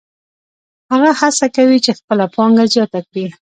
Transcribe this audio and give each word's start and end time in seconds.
هغه 0.91 1.09
هڅه 1.19 1.45
کوي 1.55 1.77
چې 1.85 1.91
خپله 1.99 2.25
پانګه 2.35 2.65
زیاته 2.73 2.99
کړي 3.09 3.25